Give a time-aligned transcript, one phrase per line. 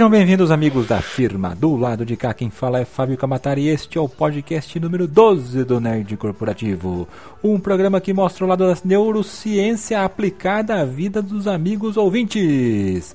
[0.00, 1.54] Sejam bem-vindos, amigos da firma.
[1.54, 5.62] Do lado de cá, quem fala é Fábio Camatari este é o podcast número 12
[5.62, 7.06] do Nerd Corporativo.
[7.44, 13.14] Um programa que mostra o lado da neurociência aplicada à vida dos amigos ouvintes.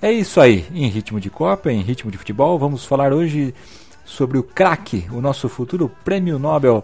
[0.00, 3.54] É isso aí, em ritmo de Copa, em ritmo de futebol, vamos falar hoje
[4.02, 6.82] sobre o craque, o nosso futuro prêmio Nobel,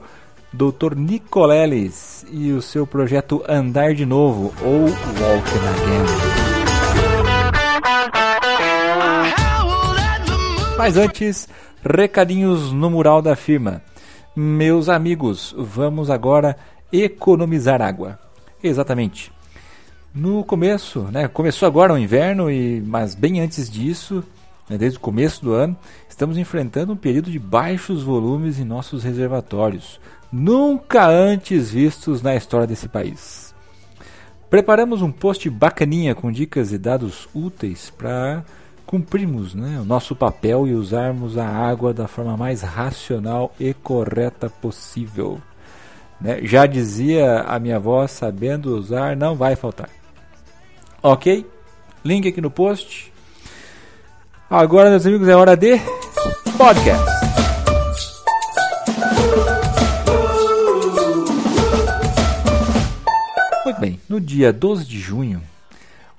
[0.52, 0.94] Dr.
[0.94, 6.42] Nicoleles, e o seu projeto Andar de Novo, ou Walking Again.
[10.77, 11.48] Mas antes,
[11.84, 13.83] recadinhos no mural da firma.
[14.34, 16.56] Meus amigos, vamos agora
[16.92, 18.19] economizar água.
[18.62, 19.31] Exatamente.
[20.14, 24.25] No começo, né, começou agora o inverno, e, mas bem antes disso,
[24.69, 25.77] né, desde o começo do ano,
[26.09, 32.67] estamos enfrentando um período de baixos volumes em nossos reservatórios, nunca antes vistos na história
[32.67, 33.55] desse país.
[34.51, 38.45] Preparamos um post bacaninha com dicas e dados úteis para
[38.93, 44.51] cumprirmos né, o nosso papel e usarmos a água da forma mais racional e correta
[44.51, 45.41] possível.
[46.21, 46.41] Né?
[46.43, 49.89] Já dizia a minha avó, sabendo usar, não vai faltar.
[51.03, 51.47] Ok?
[52.05, 53.11] Link aqui no post.
[54.51, 55.81] Agora, meus amigos, é hora de
[56.59, 57.03] podcast.
[63.65, 65.41] Muito bem, no dia 12 de junho,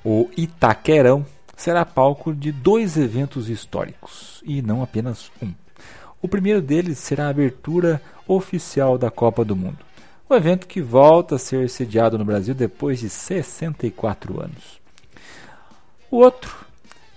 [0.03, 1.23] o Itaquerão
[1.63, 5.53] será palco de dois eventos históricos, e não apenas um.
[6.21, 9.77] O primeiro deles será a abertura oficial da Copa do Mundo,
[10.27, 14.81] o evento que volta a ser sediado no Brasil depois de 64 anos.
[16.11, 16.53] O outro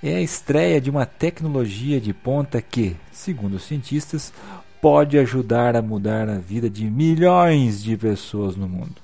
[0.00, 4.32] é a estreia de uma tecnologia de ponta que, segundo os cientistas,
[4.80, 9.02] pode ajudar a mudar a vida de milhões de pessoas no mundo.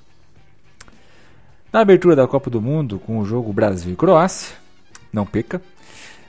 [1.69, 4.62] Na abertura da Copa do Mundo, com o jogo Brasil e Croácia,
[5.13, 5.61] não peca,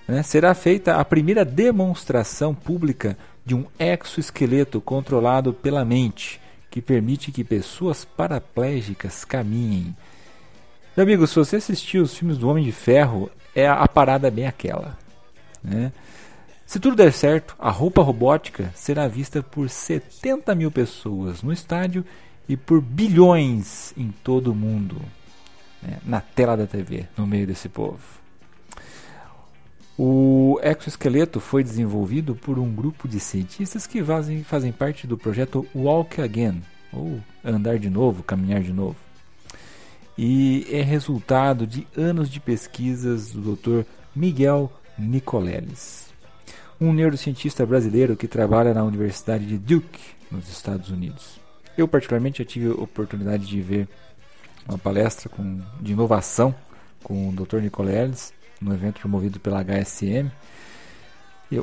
[0.07, 6.41] né, será feita a primeira demonstração pública de um exoesqueleto controlado pela mente,
[6.71, 9.97] que permite que pessoas paraplégicas caminhem.
[10.97, 14.47] Meu amigo, se você assistiu os filmes do Homem de Ferro, é a, parada bem
[14.47, 14.97] aquela.
[15.63, 15.93] Né?
[16.67, 22.05] Se tudo der certo, a roupa robótica será vista por 70 mil pessoas no estádio
[22.49, 25.01] e por bilhões em todo o mundo,
[25.83, 25.99] né?
[26.05, 28.24] na tela da TV, no meio desse povo.
[29.97, 35.65] O exoesqueleto foi desenvolvido por um grupo de cientistas que fazem, fazem parte do projeto
[35.73, 36.63] Walk Again,
[36.93, 38.97] ou Andar de Novo, Caminhar de Novo.
[40.19, 43.87] E é resultado de anos de pesquisas do Dr.
[44.15, 46.13] Miguel Nicoleles,
[46.81, 50.01] um neurocientista brasileiro que trabalha na Universidade de Duke,
[50.31, 51.39] nos Estados Unidos.
[51.79, 53.89] Eu, particularmente, já tive a oportunidade de ver
[54.69, 56.53] uma palestra com, de inovação
[57.03, 57.59] com o Dr.
[57.59, 58.33] Nicoleles
[58.65, 60.31] no evento promovido pela HSM,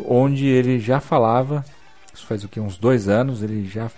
[0.06, 1.66] onde ele já falava,
[2.14, 3.90] isso faz o que uns dois anos, ele já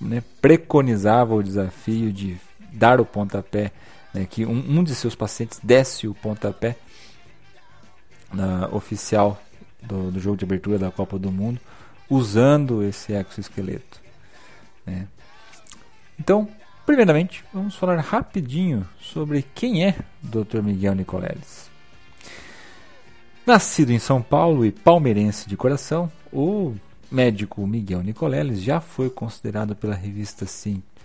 [0.00, 2.36] né, preconizava o desafio de
[2.72, 3.72] dar o pontapé,
[4.14, 6.76] né, que um, um, de seus pacientes desse o pontapé
[8.32, 9.40] na oficial
[9.82, 11.60] do, do, jogo de abertura da Copa do Mundo,
[12.08, 14.00] usando esse exoesqueleto.
[14.86, 15.06] Né.
[16.18, 16.48] Então,
[16.86, 20.62] primeiramente, vamos falar rapidinho sobre quem é o Dr.
[20.62, 21.67] Miguel Nicoleles.
[23.48, 26.74] Nascido em São Paulo e palmeirense de coração, o
[27.10, 30.44] médico Miguel Nicoleles já foi considerado pela revista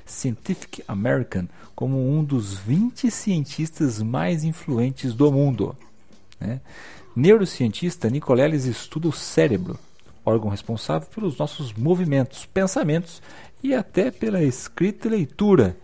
[0.05, 5.73] Scientific American como um dos 20 cientistas mais influentes do mundo.
[6.37, 6.59] Né?
[7.15, 9.79] Neurocientista, Nicoleles estuda o cérebro,
[10.25, 13.21] órgão responsável pelos nossos movimentos, pensamentos
[13.63, 15.77] e até pela escrita e leitura.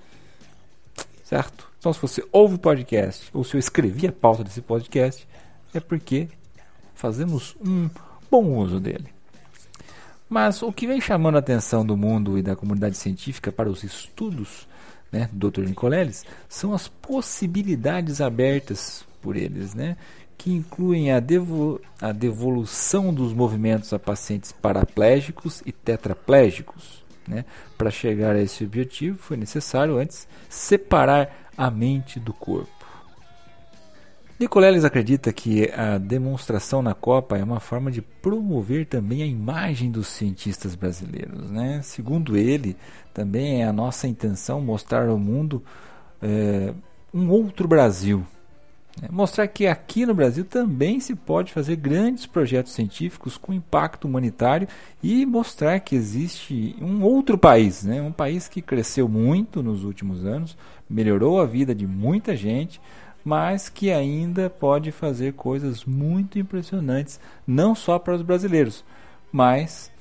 [1.24, 1.69] Certo?
[1.80, 5.25] Então, se você ouve o podcast ou se eu escrevi a pauta desse podcast,
[5.74, 6.28] é porque
[7.00, 7.90] fazemos um
[8.30, 9.07] bom uso dele.
[10.28, 13.84] Mas o que vem chamando a atenção do mundo e da comunidade científica para os
[13.84, 14.68] estudos
[15.12, 15.62] né, do Dr.
[15.62, 19.98] Nicoleles são as possibilidades abertas por eles, né,
[20.38, 27.04] que incluem a, devo a devolução dos movimentos a pacientes paraplégicos e tetraplégicos.
[27.28, 27.45] Né.
[27.78, 32.79] Para chegar a esse objetivo, foi necessário antes separar a mente do corpo.
[34.39, 39.91] Nicoleles acredita que a demonstração na Copa é uma forma de promover também a imagem
[39.91, 41.51] dos cientistas brasileiros.
[41.51, 41.81] Né?
[41.83, 42.77] Segundo ele,
[43.13, 45.62] também é a nossa intenção mostrar ao mundo
[46.21, 46.74] é,
[47.13, 48.25] um outro Brasil.
[49.01, 49.09] Né?
[49.12, 54.69] Mostrar que aqui no Brasil também se pode fazer grandes projetos científicos com impacto humanitário
[55.03, 58.01] e mostrar que existe um outro país, né?
[58.01, 60.56] um país que cresceu muito nos últimos anos,
[60.89, 62.80] melhorou a vida de muita gente
[63.30, 68.84] mas que ainda pode fazer coisas muito impressionantes, não só para os brasileiros,
[69.31, 69.92] mas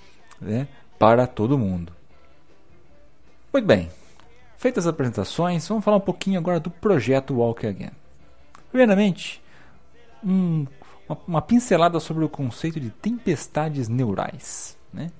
[0.40, 0.66] né,
[0.98, 1.92] para todo mundo.
[3.52, 3.90] Muito bem,
[4.56, 7.90] feitas as apresentações, vamos falar um pouquinho agora do projeto Walk Again.
[8.70, 9.42] Primeiramente,
[10.24, 10.66] um,
[11.06, 14.74] uma, uma, pincelada sobre o conceito de tempestades neurais.
[14.90, 15.10] Né?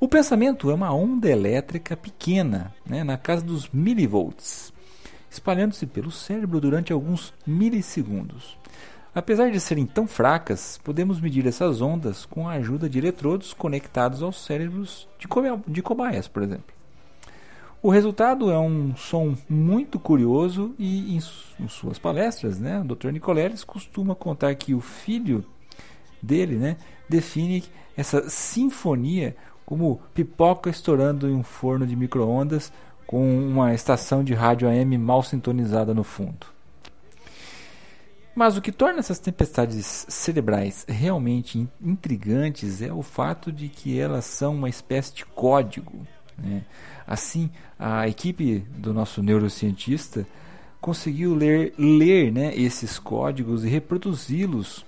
[0.00, 4.72] O pensamento é uma onda elétrica pequena, né, na casa dos milivolts,
[5.32, 8.58] espalhando-se pelo cérebro durante alguns milissegundos.
[9.14, 14.22] Apesar de serem tão fracas, podemos medir essas ondas com a ajuda de eletrodos conectados
[14.22, 15.26] aos cérebros de,
[15.66, 16.74] de cobaias, por exemplo.
[17.82, 21.20] O resultado é um som muito curioso e em,
[21.64, 23.08] em suas palestras, né, o Dr.
[23.08, 25.44] Nicoleles costuma contar que o filho
[26.22, 26.76] dele né,
[27.08, 27.64] define
[27.96, 32.72] essa sinfonia como pipoca estourando em um forno de micro-ondas
[33.06, 36.46] com uma estação de rádio AM mal sintonizada no fundo.
[38.34, 44.24] Mas o que torna essas tempestades cerebrais realmente intrigantes é o fato de que elas
[44.24, 46.06] são uma espécie de código.
[46.38, 46.64] Né?
[47.06, 50.26] Assim, a equipe do nosso neurocientista
[50.80, 54.84] conseguiu ler, ler né, esses códigos e reproduzi-los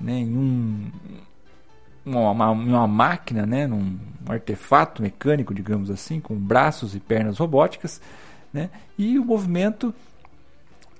[0.00, 0.90] né, em um,
[2.04, 8.00] uma, uma máquina, né, num um artefato mecânico, digamos assim, com braços e pernas robóticas,
[8.52, 9.94] né, e o movimento,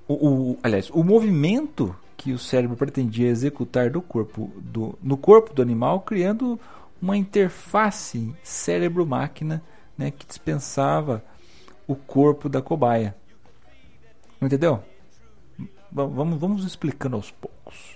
[0.07, 5.53] o, o, aliás, o movimento que o cérebro pretendia executar do corpo do, no corpo
[5.53, 6.59] do animal, criando
[7.01, 9.61] uma interface cérebro-máquina
[9.97, 11.23] né, que dispensava
[11.85, 13.15] o corpo da cobaia.
[14.41, 14.81] Entendeu?
[15.91, 17.92] Vamos, vamos explicando aos poucos.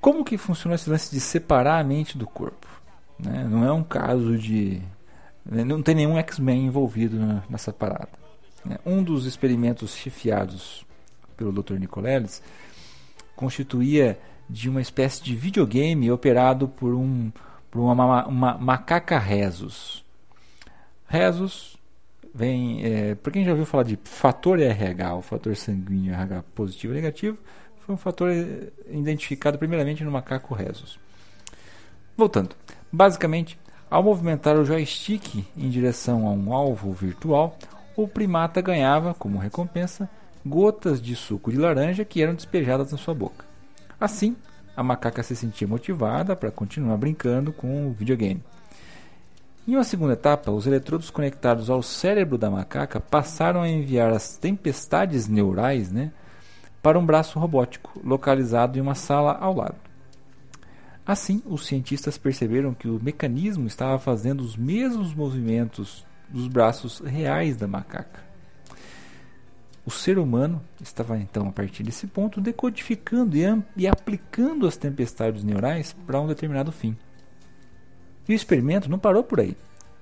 [0.00, 2.66] Como que funciona esse lance de separar a mente do corpo?
[3.18, 3.46] Né?
[3.50, 4.80] Não é um caso de.
[5.44, 7.16] Né, não tem nenhum X-Men envolvido
[7.48, 8.10] nessa parada.
[8.64, 8.78] Né?
[8.86, 10.86] Um dos experimentos chefiados
[11.36, 11.74] pelo Dr.
[11.74, 12.42] Nicoleles
[13.34, 14.18] constituía
[14.48, 17.30] de uma espécie de videogame operado por, um,
[17.70, 20.04] por uma, uma macaca rezos.
[21.06, 21.78] Rezos
[22.34, 22.84] vem.
[22.84, 26.96] É, para quem já ouviu falar de fator RH, o fator sanguíneo RH positivo e
[26.96, 27.38] negativo,
[27.88, 30.98] foi um fator eh, identificado primeiramente no macaco Rhesus.
[32.14, 32.54] Voltando,
[32.92, 33.58] basicamente,
[33.90, 37.56] ao movimentar o joystick em direção a um alvo virtual,
[37.96, 40.06] o primata ganhava, como recompensa,
[40.44, 43.46] gotas de suco de laranja que eram despejadas na sua boca.
[43.98, 44.36] Assim,
[44.76, 48.44] a macaca se sentia motivada para continuar brincando com o videogame.
[49.66, 54.36] Em uma segunda etapa, os eletrodos conectados ao cérebro da macaca passaram a enviar as
[54.36, 56.12] tempestades neurais né,
[56.82, 59.76] para um braço robótico localizado em uma sala ao lado.
[61.06, 67.56] Assim, os cientistas perceberam que o mecanismo estava fazendo os mesmos movimentos dos braços reais
[67.56, 68.22] da macaca.
[69.86, 73.42] O ser humano estava então, a partir desse ponto, decodificando e,
[73.74, 76.94] e aplicando as tempestades neurais para um determinado fim.
[78.28, 79.56] E o experimento não parou por aí.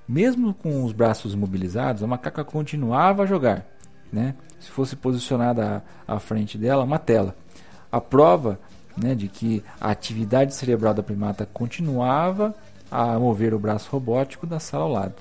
[0.09, 3.76] Mesmo com os braços imobilizados, a macaca continuava a jogar
[4.13, 7.37] né, se fosse posicionada à, à frente dela uma tela.
[7.91, 8.59] A prova
[8.97, 12.55] né, de que a atividade cerebral da primata continuava
[12.91, 15.15] a mover o braço robótico da sala ao lado.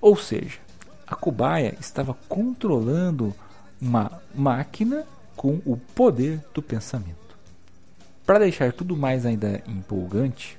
[0.00, 0.58] Ou seja,
[1.06, 3.34] a cobaia estava controlando
[3.80, 5.04] uma máquina
[5.36, 7.16] com o poder do pensamento.
[8.24, 10.58] Para deixar tudo mais ainda empolgante,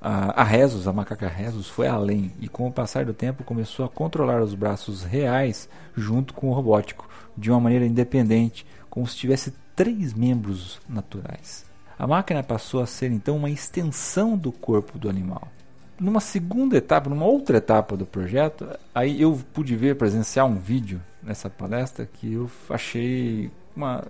[0.00, 3.84] a, a Rezos, a macaca Rezos, foi além e, com o passar do tempo, começou
[3.84, 9.16] a controlar os braços reais junto com o robótico, de uma maneira independente, como se
[9.16, 11.64] tivesse três membros naturais.
[11.98, 15.48] A máquina passou a ser então uma extensão do corpo do animal.
[15.98, 20.98] Numa segunda etapa, numa outra etapa do projeto, aí eu pude ver, presenciar um vídeo
[21.22, 24.04] nessa palestra que eu achei uma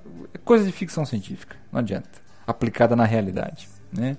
[0.45, 2.11] coisa de ficção científica, não adianta,
[2.47, 4.17] aplicada na realidade, né?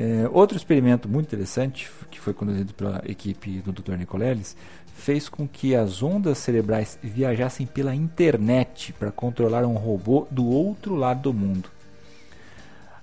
[0.00, 3.96] É, outro experimento muito interessante, que foi conduzido pela equipe do Dr.
[3.96, 4.56] Nicoleles,
[4.94, 10.94] fez com que as ondas cerebrais viajassem pela internet para controlar um robô do outro
[10.94, 11.68] lado do mundo.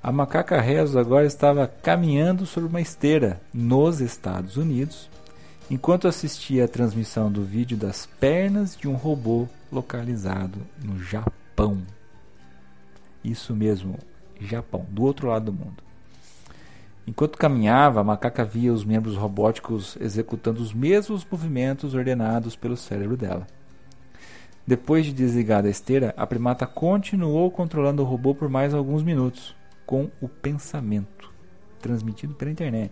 [0.01, 5.09] A macaca Rezo agora estava caminhando sobre uma esteira nos Estados Unidos,
[5.69, 11.81] enquanto assistia a transmissão do vídeo das pernas de um robô localizado no Japão.
[13.21, 13.99] Isso mesmo,
[14.39, 15.83] Japão, do outro lado do mundo.
[17.07, 23.15] Enquanto caminhava, a macaca via os membros robóticos executando os mesmos movimentos ordenados pelo cérebro
[23.15, 23.45] dela.
[24.65, 29.55] Depois de desligar a esteira, a primata continuou controlando o robô por mais alguns minutos,
[29.85, 31.31] com o pensamento,
[31.79, 32.91] transmitido pela internet.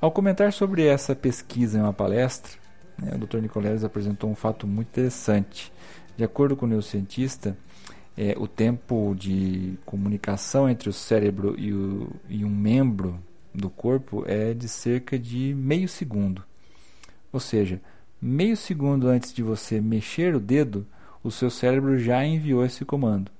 [0.00, 2.52] Ao comentar sobre essa pesquisa em uma palestra,
[2.96, 3.38] né, o Dr.
[3.38, 5.72] Nicoleles apresentou um fato muito interessante,
[6.16, 7.56] De acordo com o neurocientista,
[8.16, 13.18] é, o tempo de comunicação entre o cérebro e, o, e um membro
[13.54, 16.44] do corpo é de cerca de meio segundo.
[17.32, 17.80] Ou seja,
[18.20, 20.86] meio segundo antes de você mexer o dedo,
[21.22, 23.30] o seu cérebro já enviou esse comando.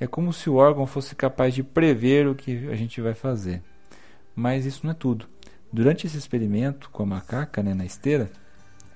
[0.00, 3.62] É como se o órgão fosse capaz de prever o que a gente vai fazer.
[4.34, 5.26] Mas isso não é tudo.
[5.72, 8.30] Durante esse experimento com a macaca né, na esteira,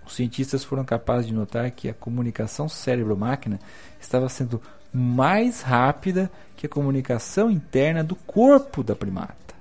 [0.07, 3.59] os cientistas foram capazes de notar que a comunicação cérebro-máquina
[4.01, 4.61] estava sendo
[4.93, 9.55] mais rápida que a comunicação interna do corpo da primata.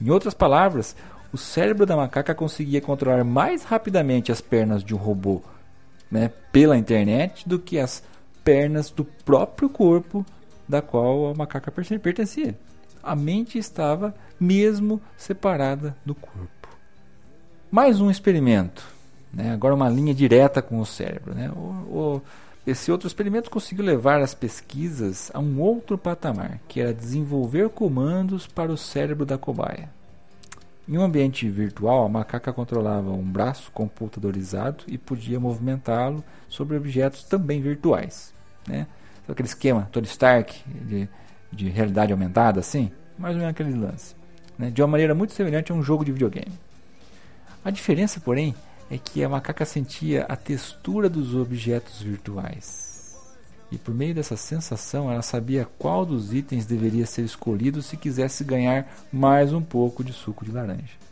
[0.00, 0.96] Em outras palavras,
[1.32, 5.42] o cérebro da macaca conseguia controlar mais rapidamente as pernas de um robô
[6.10, 8.02] né, pela internet do que as
[8.44, 10.24] pernas do próprio corpo
[10.68, 12.56] da qual a macaca pertencia.
[13.02, 16.68] A mente estava mesmo separada do corpo.
[17.70, 18.86] Mais um experimento,
[19.32, 19.52] né?
[19.52, 21.34] agora uma linha direta com o cérebro.
[21.34, 21.50] Né?
[21.50, 22.22] O, o,
[22.66, 28.46] esse outro experimento conseguiu levar as pesquisas a um outro patamar, que era desenvolver comandos
[28.46, 29.90] para o cérebro da cobaia.
[30.88, 37.24] Em um ambiente virtual, a macaca controlava um braço computadorizado e podia movimentá-lo sobre objetos
[37.24, 38.34] também virtuais.
[38.66, 38.86] Né?
[39.28, 41.08] Aquele esquema Tony Stark de,
[41.52, 44.14] de realidade aumentada, assim, mais ou menos aquele lance.
[44.58, 44.70] Né?
[44.70, 46.52] De uma maneira muito semelhante a um jogo de videogame.
[47.64, 48.54] A diferença, porém,
[48.90, 52.94] é que a macaca sentia a textura dos objetos virtuais.
[53.70, 58.44] E por meio dessa sensação, ela sabia qual dos itens deveria ser escolhido se quisesse
[58.44, 61.04] ganhar mais um pouco de suco de laranja.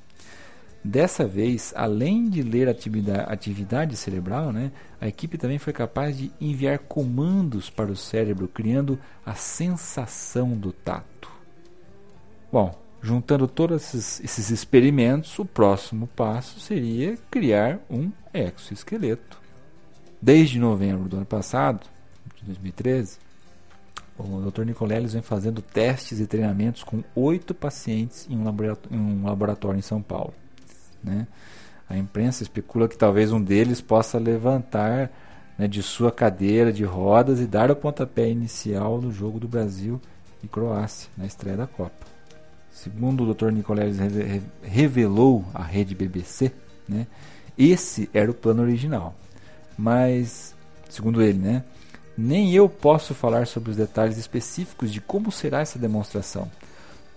[0.84, 6.32] Dessa vez, além de ler atividade, atividade cerebral, né, a equipe também foi capaz de
[6.40, 11.30] enviar comandos para o cérebro, criando a sensação do tato.
[12.50, 19.40] Bom, juntando todos esses, esses experimentos, o próximo passo seria criar um exoesqueleto.
[20.20, 21.84] Desde novembro do ano passado,
[22.36, 23.18] de 2013,
[24.16, 24.62] o Dr.
[24.62, 29.78] Nicoleles vem fazendo testes e treinamentos com oito pacientes em um laboratório, em, um laboratório
[29.78, 30.32] em São Paulo.
[31.02, 31.26] Né?
[31.88, 35.10] A imprensa especula que talvez um deles possa levantar
[35.58, 40.00] né, de sua cadeira de rodas e dar o pontapé inicial no jogo do Brasil
[40.42, 42.11] e Croácia, na estreia da Copa.
[42.72, 43.50] Segundo o Dr.
[43.50, 43.98] Nicoleles
[44.62, 46.50] revelou à rede BBC,
[46.88, 47.06] né,
[47.56, 49.14] esse era o plano original.
[49.76, 50.54] Mas,
[50.88, 51.64] segundo ele, né,
[52.16, 56.50] nem eu posso falar sobre os detalhes específicos de como será essa demonstração.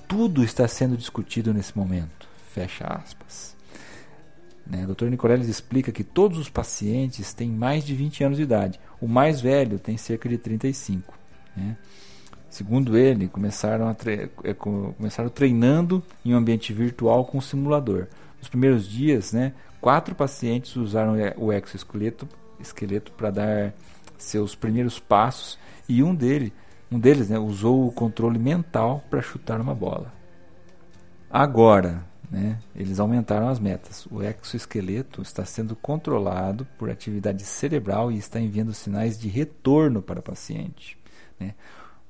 [0.08, 2.28] Tudo está sendo discutido nesse momento.
[2.54, 3.56] Fecha aspas.
[4.66, 4.86] Né?
[4.86, 5.06] Dr.
[5.06, 8.80] Nicoleles explica que todos os pacientes têm mais de 20 anos de idade.
[9.00, 11.14] O mais velho tem cerca de 35.
[11.56, 11.76] Né?
[12.56, 18.08] Segundo ele, começaram, tre é, começaram treinando em um ambiente virtual com um simulador.
[18.40, 22.26] Nos primeiros dias, né, quatro pacientes usaram o exoesqueleto
[22.58, 23.74] esqueleto para dar
[24.18, 25.60] seus primeiros passos
[25.90, 26.54] e um, dele,
[26.90, 30.14] um deles né, usou o controle mental para chutar uma bola.
[31.30, 34.06] Agora, né, eles aumentaram as metas.
[34.10, 40.22] O exoesqueleto está sendo controlado por atividade cerebral e está enviando sinais de retorno para
[40.22, 40.98] o paciente.
[41.38, 41.54] Né.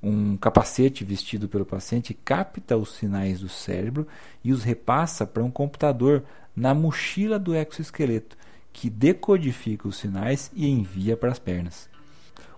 [0.08, 4.08] Um capacete vestido pelo paciente capta os sinais do cérebro
[4.44, 6.24] e os repassa para um computador
[6.56, 8.38] na mochila do exoesqueleto,
[8.72, 11.90] que decodifica os sinais e envia para as pernas.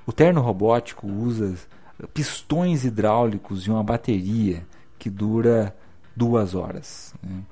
[0.05, 1.55] O terno robótico usa
[2.13, 4.67] pistões hidráulicos e uma bateria
[4.99, 5.73] que dura
[6.13, 7.13] duas horas.
[7.23, 7.43] Né?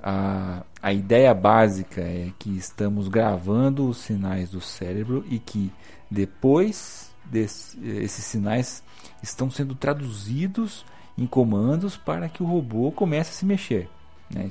[0.00, 5.72] A, a ideia básica é que estamos gravando os sinais do cérebro e que
[6.08, 8.82] depois desse, esses sinais
[9.22, 10.84] estão sendo traduzidos
[11.16, 13.88] em comandos para que o robô comece a se mexer.
[14.30, 14.48] Né?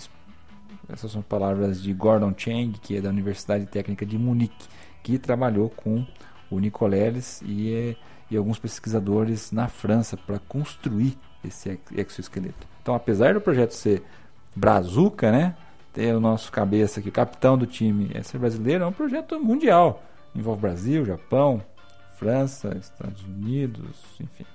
[0.90, 4.68] Essas são palavras de Gordon Chang, que é da Universidade Técnica de Munique,
[5.01, 6.06] que trabalhou com
[6.50, 7.96] o Nicoleles e, é,
[8.30, 12.68] e alguns pesquisadores na França para construir esse exoesqueleto.
[12.82, 14.04] Então, apesar do projeto ser
[14.56, 15.56] brazuca, né,
[15.94, 19.40] ter o nosso cabeça aqui, o capitão do time é ser brasileiro, é um projeto
[19.40, 20.04] mundial.
[20.36, 21.62] Envolve Brasil, Japão,
[22.22, 24.46] França, Estados Unidos, enfim.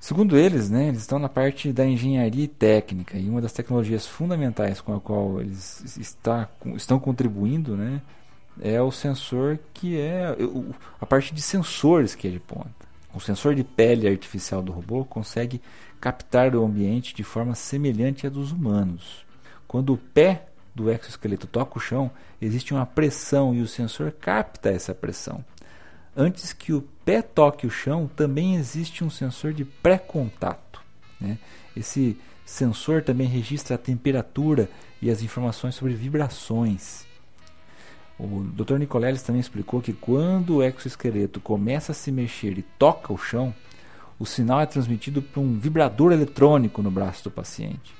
[0.00, 4.06] Segundo eles, né, eles estão na parte da engenharia e técnica e uma das tecnologias
[4.06, 8.00] fundamentais com a qual eles está, estão contribuindo né,
[8.62, 10.34] é o sensor que é
[10.98, 12.88] a parte de sensores que é de ponta.
[13.14, 15.60] O sensor de pele artificial do robô consegue
[16.00, 19.26] captar o ambiente de forma semelhante à dos humanos.
[19.66, 22.10] Quando o pé do exoesqueleto toca o chão,
[22.40, 25.44] existe uma pressão e o sensor capta essa pressão.
[26.20, 30.82] Antes que o pé toque o chão, também existe um sensor de pré-contato.
[31.20, 31.38] Né?
[31.76, 34.68] Esse sensor também registra a temperatura
[35.00, 37.06] e as informações sobre vibrações.
[38.18, 38.78] O Dr.
[38.78, 43.54] Nicoleles também explicou que quando o exoesqueleto começa a se mexer e toca o chão,
[44.18, 47.94] o sinal é transmitido por um vibrador eletrônico no braço do paciente.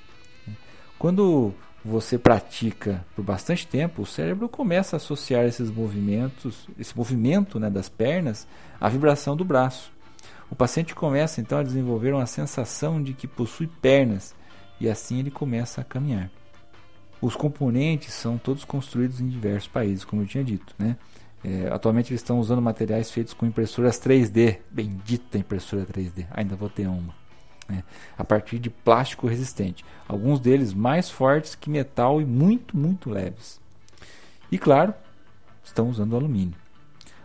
[0.98, 1.54] Quando
[1.88, 7.71] você pratica por bastante tempo, o cérebro começa a associar esses movimentos, esse movimento né,
[7.71, 8.47] das pernas,
[8.80, 9.90] à vibração do braço.
[10.50, 14.35] O paciente começa então a desenvolver uma sensação de que possui pernas
[14.80, 16.30] e assim ele começa a caminhar.
[17.21, 20.75] Os componentes são todos construídos em diversos países, como eu tinha dito.
[20.78, 20.97] Né?
[21.42, 24.59] É, atualmente eles estão usando materiais feitos com impressoras 3D.
[24.71, 27.27] Bendita impressora 3D, ainda vou ter uma.
[27.68, 27.84] Né?
[28.16, 29.84] A partir de plástico resistente.
[30.06, 33.60] Alguns deles mais fortes que metal e muito, muito leves.
[34.50, 34.94] E claro,
[35.62, 36.56] estão usando alumínio.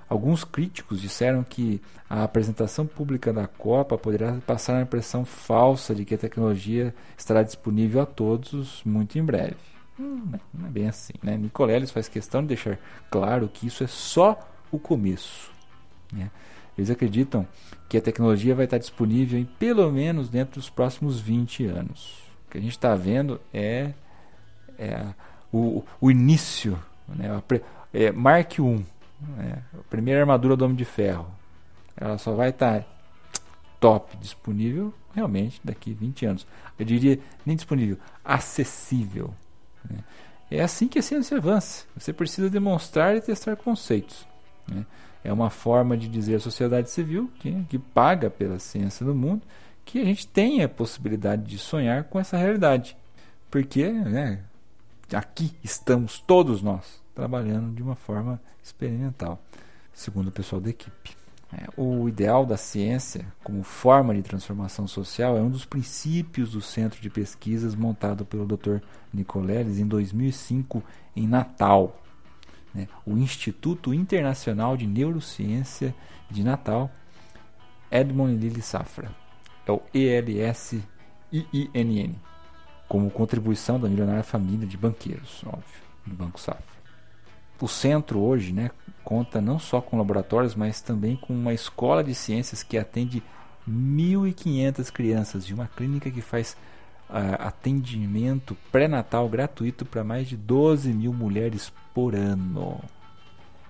[0.10, 6.06] Alguns críticos disseram que a apresentação pública da Copa poderá passar a impressão falsa de
[6.06, 9.56] que a tecnologia estará disponível a todos muito em breve.
[10.00, 11.14] Hum, não é bem assim.
[11.24, 11.38] Né?
[11.38, 12.78] Nicoleles faz questão de deixar
[13.10, 14.38] claro que isso é só
[14.72, 15.52] o começo.
[16.12, 16.30] Né?
[16.78, 17.48] Eles acreditam
[17.94, 22.24] que a tecnologia vai estar disponível em pelo menos dentro dos próximos 20 anos.
[22.48, 23.94] O que a gente está vendo é,
[24.80, 25.14] é
[25.52, 26.76] o, o, início,
[27.08, 27.40] né?
[27.94, 28.86] é, Mark I,
[29.38, 29.62] né?
[29.80, 31.28] a primeira armadura do Homem de Ferro.
[31.96, 32.84] Ela só vai estar
[33.80, 36.48] top disponível realmente daqui 20 anos.
[36.80, 39.36] Eu diria nem disponível, acessível.
[39.88, 40.00] Né?
[40.50, 41.86] É assim que a ciência avança.
[41.96, 44.26] Você precisa demonstrar e testar conceitos.
[44.68, 44.84] Né?
[45.24, 49.42] É uma forma de dizer à sociedade civil, que, que paga pela ciência no mundo,
[49.86, 52.98] que a gente tem a possibilidade de sonhar com essa realidade.
[53.50, 54.44] Porque né,
[55.14, 59.40] aqui estamos todos nós trabalhando de uma forma experimental,
[59.94, 61.16] segundo o pessoal da equipe.
[61.56, 66.62] É, o ideal da ciência como forma de transformação social é um dos princípios do
[66.62, 68.78] centro de pesquisas montado pelo Dr.
[69.14, 70.84] Nicoleles em 2005
[71.16, 72.02] em Natal,
[72.74, 72.88] né?
[73.06, 75.94] o Instituto Internacional de Neurociência
[76.30, 76.90] de Natal,
[77.92, 79.12] Edmond Lilly Safra,
[79.66, 80.86] é o ELSIINN,
[82.88, 86.74] como contribuição da milionária família de banqueiros, óbvio, do Banco Safra.
[87.62, 88.72] O centro hoje né,
[89.04, 93.24] conta não só com laboratórios, mas também com uma escola de ciências que atende
[93.70, 96.58] 1.500 crianças e uma clínica que faz
[97.40, 102.80] atendimento pré-natal gratuito para mais de 12 mil mulheres por ano.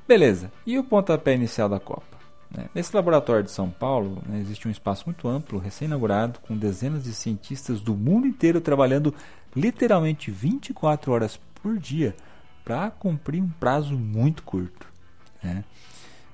[0.08, 2.14] Beleza, e o pontapé inicial da Copa?
[2.56, 2.70] Né?
[2.74, 7.14] Nesse laboratório de São Paulo né, existe um espaço muito amplo, recém-inaugurado, com dezenas de
[7.14, 9.14] cientistas do mundo inteiro trabalhando
[9.56, 12.16] literalmente 24 horas por dia
[12.64, 14.88] para cumprir um prazo muito curto.
[15.42, 15.64] Né?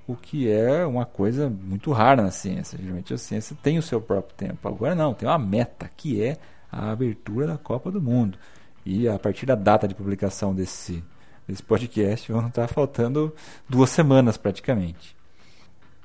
[0.08, 2.78] O que é uma coisa muito rara na ciência.
[2.80, 4.67] Geralmente a ciência tem o seu próprio tempo.
[4.67, 6.38] Agora não, tem uma meta que é
[6.71, 8.38] a abertura da Copa do Mundo.
[8.86, 11.03] E a partir da data de publicação desse,
[11.47, 13.34] desse podcast, vão estar faltando
[13.67, 15.15] duas semanas praticamente.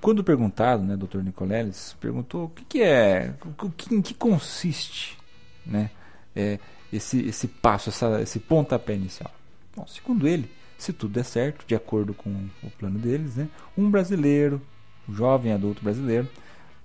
[0.00, 1.22] Quando perguntado, né, Dr.
[1.22, 5.16] Nicoleles perguntou o que, que é, o que, em que consiste
[5.64, 5.90] né,
[6.36, 6.58] é,
[6.92, 9.30] esse, esse passo, essa, esse pontapé inicial.
[9.74, 12.28] Bom, segundo ele, se tudo der certo, de acordo com
[12.62, 13.48] o plano deles, né,
[13.78, 14.60] um brasileiro,
[15.08, 16.28] um jovem adulto brasileiro,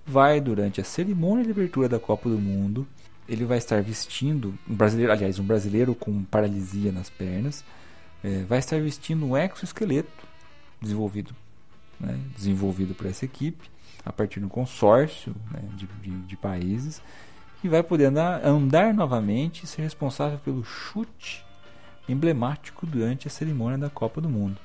[0.06, 2.86] vai durante a cerimônia de abertura da Copa do Mundo
[3.30, 7.64] ele vai estar vestindo um brasileiro, aliás, um brasileiro com paralisia nas pernas,
[8.24, 10.26] é, vai estar vestindo um exoesqueleto
[10.82, 11.34] desenvolvido,
[11.98, 13.70] né, desenvolvido por essa equipe
[14.04, 17.00] a partir de um consórcio né, de, de, de, países
[17.60, 21.44] que vai poder andar, andar novamente e ser responsável pelo chute
[22.08, 24.58] emblemático durante a cerimônia da Copa do Mundo.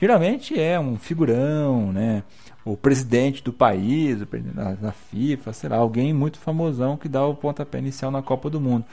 [0.00, 2.22] Geralmente é um figurão, né?
[2.66, 7.08] o presidente do país, o presidente da, da FIFA, sei lá, alguém muito famosão que
[7.08, 8.84] dá o pontapé inicial na Copa do Mundo.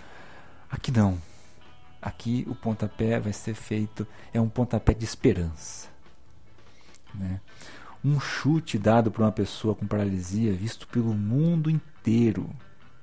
[0.70, 1.18] Aqui não.
[2.00, 5.88] Aqui o pontapé vai ser feito, é um pontapé de esperança.
[7.16, 7.42] Né?
[8.06, 12.48] Um chute dado por uma pessoa com paralisia, visto pelo mundo inteiro.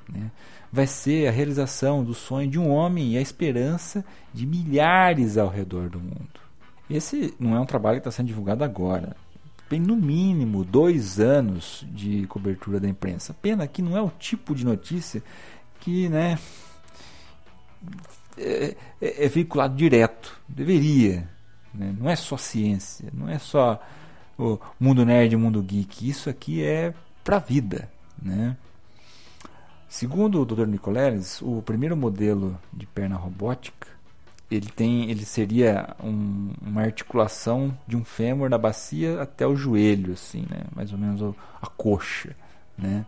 [0.08, 0.30] Né?
[0.70, 5.48] Vai ser a realização do sonho de um homem e a esperança de milhares ao
[5.48, 6.49] redor do mundo.
[6.90, 9.16] Esse não é um trabalho que está sendo divulgado agora
[9.70, 13.32] tem no mínimo dois anos de cobertura da imprensa.
[13.32, 15.22] Pena que não é o tipo de notícia
[15.78, 16.36] que né,
[18.36, 20.36] é, é, é veiculado direto.
[20.48, 21.28] Deveria.
[21.72, 21.94] Né?
[21.96, 23.80] Não é só ciência, não é só
[24.36, 26.08] o mundo nerd, mundo geek.
[26.08, 27.88] Isso aqui é para a vida.
[28.20, 28.56] Né?
[29.88, 30.66] Segundo o Dr.
[30.66, 33.86] Nicoleles, o primeiro modelo de perna robótica
[34.50, 40.14] ele tem ele seria um, uma articulação de um fêmur da bacia até o joelho
[40.14, 42.34] assim né mais ou menos a coxa
[42.76, 43.06] né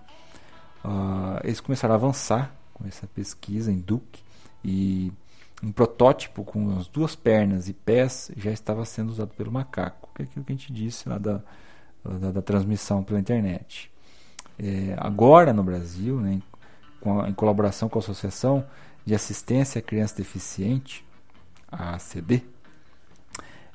[0.84, 4.22] uh, eles começaram a avançar com essa pesquisa em Duke
[4.64, 5.12] e
[5.62, 10.22] um protótipo com as duas pernas e pés já estava sendo usado pelo macaco, que
[10.22, 11.40] é aquilo que a gente disse lá da,
[12.04, 13.90] da, da transmissão pela internet.
[14.58, 16.42] É, agora no Brasil, né,
[17.04, 18.64] a, em colaboração com a Associação
[19.04, 21.04] de Assistência à Criança Deficiente,
[21.72, 22.42] a ACD,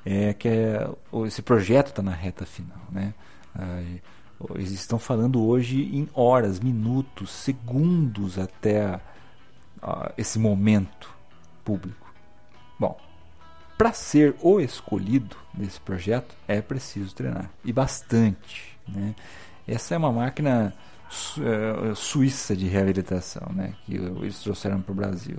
[0.05, 0.87] é que é,
[1.25, 2.79] esse projeto está na reta final.
[2.91, 3.13] Né?
[4.55, 9.01] eles estão falando hoje em horas, minutos, segundos até a,
[9.81, 11.09] a, esse momento
[11.65, 12.13] público.
[12.79, 12.95] Bom,
[13.77, 18.77] para ser o escolhido desse projeto é preciso treinar e bastante.
[18.87, 19.15] Né?
[19.67, 20.73] Essa é uma máquina
[21.09, 23.73] su é, suíça de reabilitação né?
[23.85, 25.37] que eles trouxeram para o Brasil.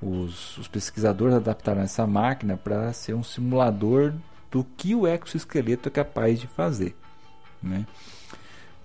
[0.00, 4.14] Os, os, pesquisadores adaptaram essa máquina para ser um simulador
[4.50, 6.96] do que o exoesqueleto é capaz de fazer.
[7.60, 7.84] Né?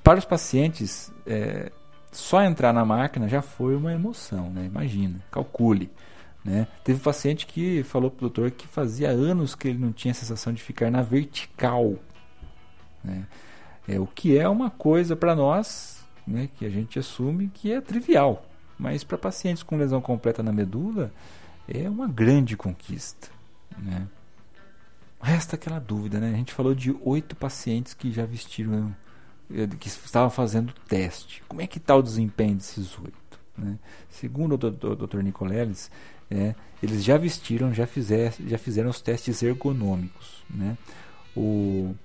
[0.03, 1.71] Para os pacientes, é,
[2.11, 4.65] só entrar na máquina já foi uma emoção, né?
[4.65, 5.91] imagina, calcule.
[6.43, 6.67] Né?
[6.83, 10.11] Teve um paciente que falou para o doutor que fazia anos que ele não tinha
[10.11, 11.95] a sensação de ficar na vertical.
[13.03, 13.25] Né?
[13.87, 17.81] É, o que é uma coisa para nós né, que a gente assume que é
[17.81, 18.45] trivial.
[18.83, 21.09] Mas para pacientes com lesão completa na medula
[21.69, 23.29] é uma grande conquista.
[23.77, 24.05] Né?
[25.21, 26.33] Resta aquela dúvida, né?
[26.33, 28.93] A gente falou de oito pacientes que já vestiram,
[29.49, 31.41] eh, que estavam fazendo teste.
[31.47, 33.39] Como é que está o desempenho desses oito?
[33.57, 33.79] Né?
[34.09, 35.19] Segundo o Dr.
[35.19, 35.89] Nicoleles,
[36.29, 40.43] é, eles já vestiram, já, fizer, já fizeram os testes ergonômicos.
[40.49, 40.77] Né?
[41.33, 41.95] O,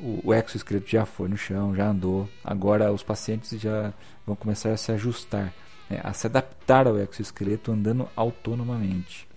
[0.00, 2.28] o, o exoesqueleto já foi no chão, já andou.
[2.42, 3.94] Agora os pacientes já
[4.26, 5.54] vão começar a se ajustar,
[5.88, 6.00] né?
[6.02, 9.28] a se adaptar ao exoesqueleto andando autonomamente.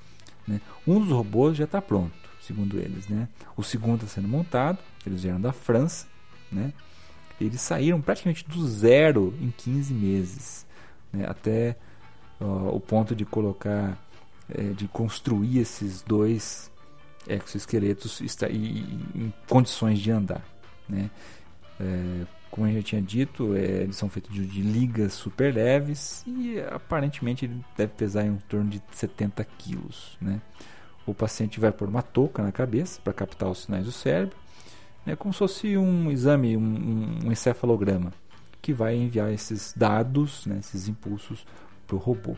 [0.48, 0.62] Né?
[0.86, 3.08] Um dos robôs já está pronto segundo eles.
[3.08, 3.28] Né?
[3.58, 6.08] O segundo está sendo montado, eles vieram da França.
[6.52, 6.74] Né?
[7.40, 10.66] Eles saíram praticamente do zero em 15 meses,
[11.12, 11.26] né?
[11.28, 11.76] até
[12.40, 13.98] uh, o ponto de colocar,
[14.50, 16.72] é, de construir esses dois
[17.28, 20.46] exoesqueletos em condições de andar.
[20.88, 21.10] Né?
[21.80, 22.26] É,
[22.56, 26.58] como eu já tinha dito, é, eles são feitos de, de, ligas super leves e
[26.72, 30.18] aparentemente ele deve pesar em torno de 70 quilos.
[30.22, 30.40] Né?
[31.06, 34.36] o paciente vai pôr uma touca na cabeça para captar os sinais do cérebro,
[35.06, 38.12] né, como se fosse um exame, um, um encefalograma,
[38.62, 41.46] que vai enviar esses dados, né, esses impulsos
[41.86, 42.36] para o robô.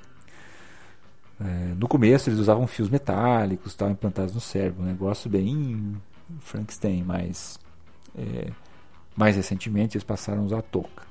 [1.40, 5.96] É, no começo eles usavam fios metálicos estavam implantados no cérebro, um negócio bem
[6.40, 7.60] Frankenstein, mas
[8.18, 8.52] é,
[9.18, 11.08] mais recentemente eles passaram a usar a touca.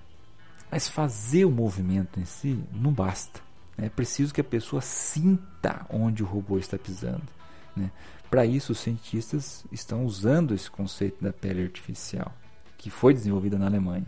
[0.71, 3.41] Mas fazer o movimento em si não basta.
[3.77, 7.27] É preciso que a pessoa sinta onde o robô está pisando.
[7.75, 7.91] Né?
[8.31, 12.33] Para isso, os cientistas estão usando esse conceito da pele artificial,
[12.79, 14.07] que foi desenvolvida na Alemanha.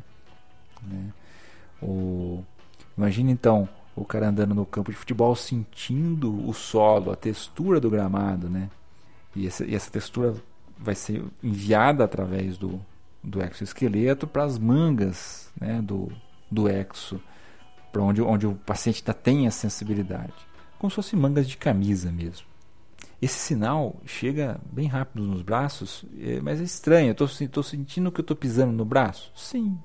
[0.82, 1.12] Né?
[1.82, 2.42] O...
[2.96, 7.90] Imagina então o cara andando no campo de futebol sentindo o solo, a textura do
[7.90, 8.70] gramado, né?
[9.34, 10.34] E essa, e essa textura
[10.76, 12.80] vai ser enviada através do,
[13.22, 16.10] do exoesqueleto para as mangas né, do,
[16.50, 17.20] do exo,
[17.92, 20.34] para onde, onde o paciente ainda tem a sensibilidade.
[20.78, 22.46] Como se fossem mangas de camisa mesmo.
[23.20, 27.10] Esse sinal chega bem rápido nos braços, é, mas é estranho.
[27.10, 29.32] Estou sentindo que eu estou pisando no braço?
[29.34, 29.76] Sim.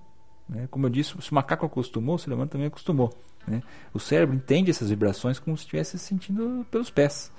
[0.47, 0.67] Né?
[0.69, 3.11] Como eu disse, se o macaco acostumou, o ser humano também acostumou.
[3.47, 3.63] Né?
[3.91, 7.31] O cérebro entende essas vibrações como se estivesse sentindo pelos pés.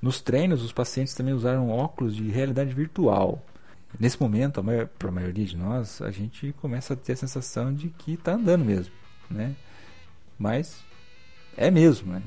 [0.00, 3.44] Nos treinos, os pacientes também usaram óculos de realidade virtual.
[3.98, 4.62] Nesse momento,
[4.98, 8.34] para a maioria de nós, a gente começa a ter a sensação de que está
[8.34, 8.92] andando mesmo.
[9.30, 9.54] Né?
[10.38, 10.84] Mas
[11.56, 12.12] é mesmo.
[12.12, 12.22] Né?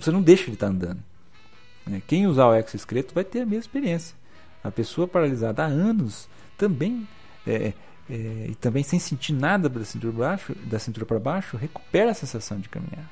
[0.00, 1.02] Você não deixa de estar tá andando.
[1.86, 2.02] Né?
[2.06, 4.16] Quem usar o exoesqueleto vai ter a mesma experiência.
[4.62, 7.06] A pessoa paralisada há anos também
[7.46, 7.72] é,
[8.08, 12.14] é, e também sem sentir nada da cintura, baixo, da cintura para baixo recupera a
[12.14, 13.10] sensação de caminhar.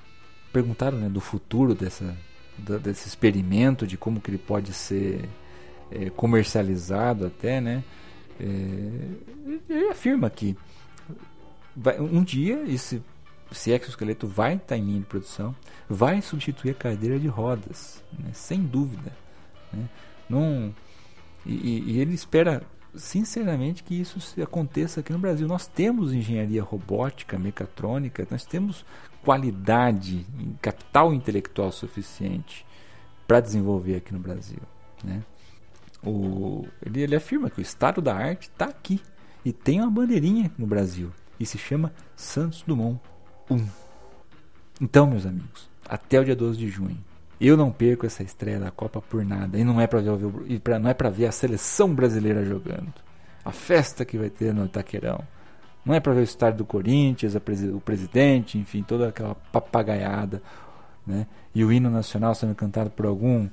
[0.53, 2.17] Perguntaram né, do futuro dessa,
[2.57, 5.29] da, desse experimento, de como que ele pode ser
[5.91, 7.85] é, comercializado até, né?
[8.41, 8.45] É,
[9.69, 10.57] ele afirma que
[11.75, 13.03] vai, um dia esse
[13.51, 15.55] esse exoesqueleto vai estar em linha de produção,
[15.89, 18.31] vai substituir a cadeira de rodas, né?
[18.33, 19.13] sem dúvida.
[19.73, 19.89] Né?
[21.47, 22.63] E, e, ele espera
[22.95, 25.47] sinceramente que isso aconteça aqui no Brasil.
[25.47, 28.85] Nós temos engenharia robótica, mecatrônica, nós temos
[29.25, 30.27] qualidade,
[30.61, 32.67] capital intelectual suficiente
[33.27, 34.61] para desenvolver aqui no Brasil.
[35.03, 35.23] Né?
[36.05, 39.01] O, ele, ele afirma que o estado da arte está aqui
[39.45, 43.01] e tem uma bandeirinha no Brasil e se chama Santos Dumont
[43.51, 43.67] um.
[44.81, 46.99] Então, meus amigos, até o dia 12 de junho.
[47.41, 49.59] Eu não perco essa estreia da Copa por nada.
[49.59, 52.93] E não é para ver, não é ver a seleção brasileira jogando.
[53.45, 55.21] A festa que vai ter no Itaquerão.
[55.85, 60.43] Não é para ver o estádio do Corinthians, o presidente, enfim, toda aquela papagaiada
[61.09, 61.27] né?
[61.55, 63.49] E o hino nacional sendo cantado por algum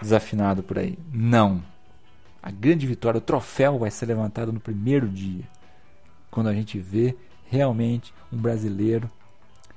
[0.00, 0.96] desafinado por aí.
[1.12, 1.60] Não.
[2.46, 5.44] A grande vitória, o troféu vai ser levantado no primeiro dia,
[6.30, 9.10] quando a gente vê realmente um brasileiro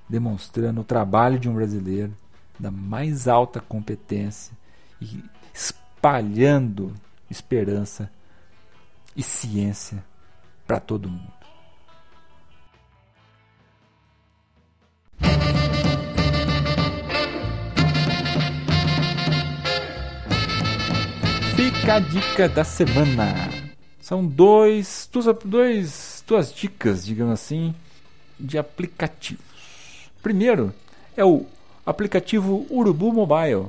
[0.09, 2.13] demonstrando o trabalho de um brasileiro
[2.59, 4.51] da mais alta competência
[4.99, 6.93] e espalhando
[7.31, 8.11] esperança
[9.15, 10.03] e ciência
[10.67, 11.36] para todo mundo.
[21.89, 23.49] A dica da semana.
[24.01, 27.73] São dois, duas, dois, duas dicas, digamos assim,
[28.37, 29.45] de aplicativos.
[30.21, 30.73] Primeiro
[31.15, 31.45] é o
[31.85, 33.67] aplicativo Urubu Mobile.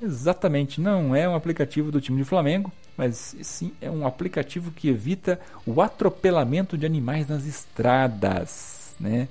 [0.00, 4.88] Exatamente, não é um aplicativo do time de Flamengo, mas sim é um aplicativo que
[4.88, 8.94] evita o atropelamento de animais nas estradas.
[8.98, 9.28] Né?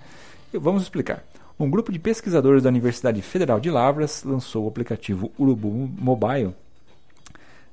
[0.54, 1.24] Vamos explicar.
[1.60, 6.54] Um grupo de pesquisadores da Universidade Federal de Lavras lançou o aplicativo Urubu Mobile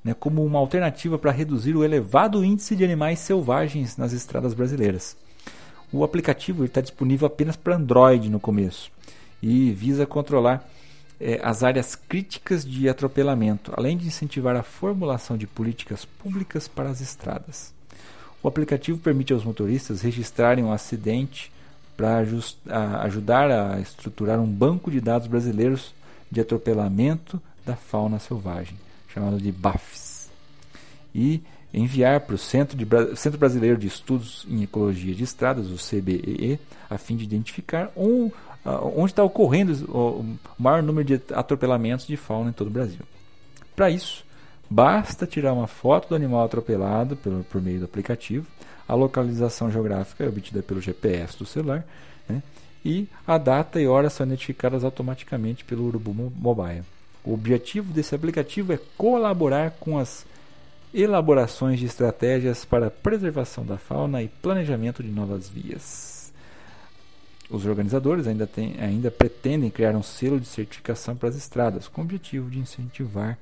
[0.06, 5.16] né, como uma alternativa para reduzir o elevado índice de animais selvagens nas estradas brasileiras.
[5.92, 8.88] O aplicativo está disponível apenas para Android no começo
[9.42, 10.64] e visa controlar
[11.20, 16.88] é, as áreas críticas de atropelamento, além de incentivar a formulação de políticas públicas para
[16.88, 17.74] as estradas.
[18.40, 21.50] O aplicativo permite aos motoristas registrarem um acidente
[21.96, 22.22] para
[23.02, 25.92] ajudar a estruturar um banco de dados brasileiros
[26.30, 28.76] de atropelamento da fauna selvagem,
[29.16, 30.30] chamado de BAFs,
[31.14, 35.76] e enviar para o Centro, de, Centro Brasileiro de Estudos em Ecologia de Estradas, o
[35.76, 38.30] CBEE, a fim de identificar um
[38.94, 43.00] onde está ocorrendo o maior número de atropelamentos de fauna em todo o Brasil.
[43.76, 44.24] Para isso,
[44.68, 48.46] basta tirar uma foto do animal atropelado pelo, por meio do aplicativo,
[48.88, 51.86] a localização geográfica é obtida pelo GPS do celular,
[52.28, 52.42] né?
[52.84, 56.84] e a data e hora são identificadas automaticamente pelo Urubu Mobile.
[57.26, 60.24] O objetivo desse aplicativo é colaborar com as
[60.94, 66.32] elaborações de estratégias para preservação da fauna e planejamento de novas vias.
[67.50, 72.00] Os organizadores ainda, tem, ainda pretendem criar um selo de certificação para as estradas, com
[72.00, 73.36] o objetivo de incentivar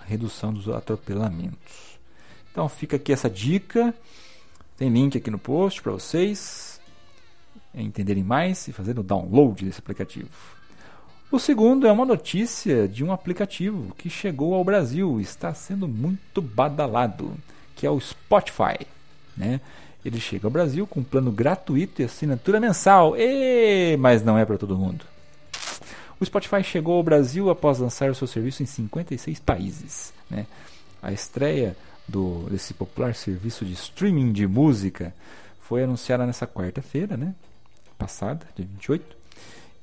[0.00, 1.98] a redução dos atropelamentos.
[2.52, 3.92] Então fica aqui essa dica.
[4.76, 6.80] Tem link aqui no post para vocês
[7.74, 10.55] entenderem mais e fazer o download desse aplicativo.
[11.30, 15.88] O segundo é uma notícia de um aplicativo que chegou ao Brasil e está sendo
[15.88, 17.34] muito badalado,
[17.74, 18.86] que é o Spotify.
[19.36, 19.60] Né?
[20.04, 23.16] Ele chega ao Brasil com um plano gratuito e assinatura mensal.
[23.16, 23.96] E...
[23.98, 25.04] Mas não é para todo mundo.
[26.20, 30.14] O Spotify chegou ao Brasil após lançar o seu serviço em 56 países.
[30.30, 30.46] Né?
[31.02, 35.12] A estreia do, desse popular serviço de streaming de música
[35.60, 37.34] foi anunciada nessa quarta-feira, né?
[37.98, 39.15] passada, dia 28,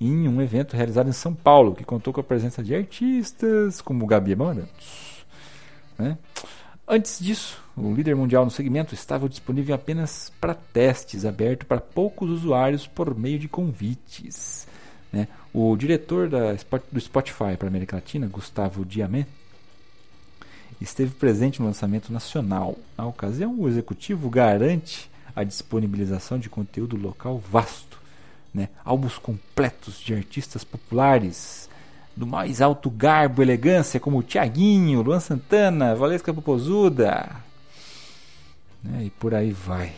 [0.07, 4.05] em um evento realizado em São Paulo, que contou com a presença de artistas como
[4.05, 5.25] Gabi Amarantos.
[5.97, 6.17] Né?
[6.87, 12.29] Antes disso, o líder mundial no segmento estava disponível apenas para testes, aberto para poucos
[12.29, 14.67] usuários por meio de convites.
[15.11, 15.27] Né?
[15.53, 16.53] O diretor da,
[16.91, 19.25] do Spotify para a América Latina, Gustavo Diamé,
[20.81, 22.77] esteve presente no lançamento nacional.
[22.97, 27.99] Na ocasião, o executivo garante a disponibilização de conteúdo local vasto,
[28.53, 28.69] né?
[28.83, 31.69] álbuns completos de artistas populares,
[32.15, 37.35] do mais alto garbo e elegância, como Tiaguinho, Luan Santana, Valesca Popozuda,
[38.83, 39.93] né, e por aí vai.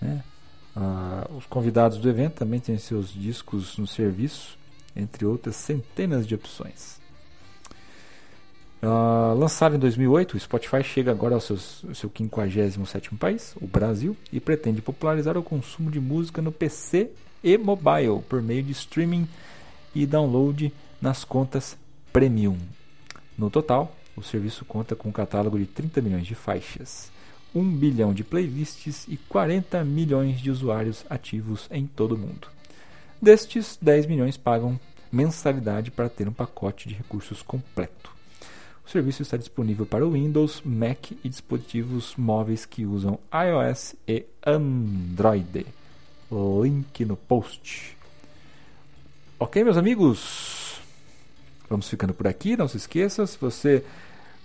[0.00, 0.22] Né?
[0.74, 4.58] Ah, os convidados do evento também têm seus discos no serviço,
[4.94, 7.00] entre outras centenas de opções.
[8.82, 14.14] Uh, lançado em 2008, o Spotify chega agora ao, seus, seu 57 país, o Brasil,
[14.30, 17.10] e pretende popularizar o consumo de música no PC
[17.46, 19.28] e mobile por meio de streaming
[19.94, 21.78] e download nas contas
[22.12, 22.58] Premium.
[23.38, 27.08] No total, o serviço conta com um catálogo de 30 milhões de faixas,
[27.54, 32.48] 1 bilhão de playlists e 40 milhões de usuários ativos em todo o mundo.
[33.22, 34.78] Destes, 10 milhões pagam
[35.12, 38.10] mensalidade para ter um pacote de recursos completo.
[38.84, 45.64] O serviço está disponível para Windows, Mac e dispositivos móveis que usam iOS e Android.
[46.30, 47.96] Link no post.
[49.38, 50.80] Ok, meus amigos?
[51.68, 52.56] Vamos ficando por aqui.
[52.56, 53.84] Não se esqueça, se você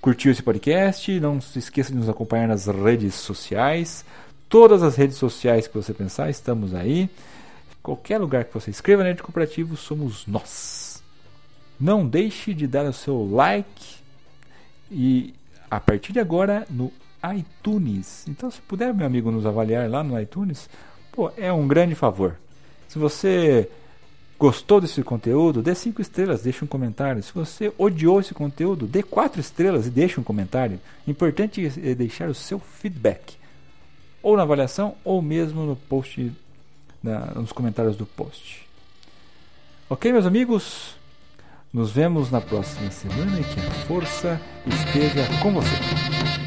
[0.01, 4.03] curtiu esse podcast, não se esqueça de nos acompanhar nas redes sociais.
[4.49, 7.09] Todas as redes sociais que você pensar, estamos aí.
[7.81, 11.01] Qualquer lugar que você escreva Nerd Cooperativo, somos nós.
[11.79, 13.95] Não deixe de dar o seu like
[14.91, 15.33] e
[15.69, 16.91] a partir de agora no
[17.33, 18.27] iTunes.
[18.27, 20.69] Então, se puder, meu amigo, nos avaliar lá no iTunes,
[21.11, 22.37] pô, é um grande favor.
[22.87, 23.69] Se você
[24.41, 27.21] gostou desse conteúdo, dê 5 estrelas, deixe um comentário.
[27.21, 30.79] Se você odiou esse conteúdo, dê 4 estrelas e deixe um comentário.
[31.07, 33.35] Importante é deixar o seu feedback.
[34.23, 36.31] Ou na avaliação, ou mesmo no post,
[37.03, 38.67] na, nos comentários do post.
[39.89, 40.95] Ok, meus amigos?
[41.71, 46.40] Nos vemos na próxima semana e que a força esteja com você.